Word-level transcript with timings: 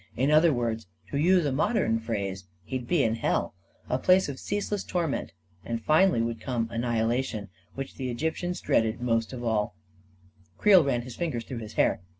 "In 0.25 0.31
other 0.31 0.51
words, 0.51 0.87
to 1.11 1.17
use 1.19 1.45
a 1.45 1.51
modern 1.51 1.99
phrase, 1.99 2.45
he'd 2.63 2.87
be 2.87 3.03
in 3.03 3.13
hell— 3.17 3.53
a 3.87 3.99
place 3.99 4.27
of 4.29 4.39
ceaseless 4.39 4.83
torment 4.83 5.31
and 5.63 5.79
finally 5.79 6.23
would 6.23 6.41
come 6.41 6.67
annihila 6.69 7.23
tion, 7.23 7.49
which 7.75 7.93
the 7.97 8.09
Egyptians 8.09 8.61
dreaded 8.61 8.99
most 8.99 9.31
of 9.31 9.43
all." 9.43 9.75
A 9.75 9.75
KING 9.75 9.75
IN 9.75 10.57
BABYLON 10.57 10.61
215 10.61 10.63
Creel 10.63 10.83
ran 10.83 11.01
his 11.03 11.15
fingers 11.15 11.43
through 11.43 11.59
his 11.63 11.73
hair. 11.73 12.01